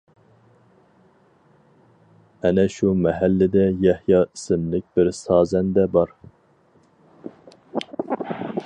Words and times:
ئەنە 2.49 2.65
شۇ 2.77 2.95
مەھەللىدە 3.03 3.67
يەھيا 3.89 4.23
ئىسىملىك 4.31 4.89
بىر 4.97 5.13
سازەندە 5.21 5.87
بار. 5.99 6.17